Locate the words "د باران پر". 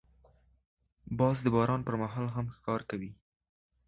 1.43-1.95